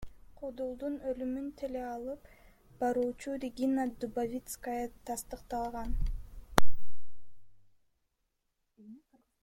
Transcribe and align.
Куудулдун 0.37 0.93
өлүмүн 1.09 1.49
теле 1.59 1.81
алып 1.89 2.31
баруучу 2.83 3.35
Регина 3.43 3.85
Дубовицкая 4.05 4.81
тастыктаган. 5.11 5.95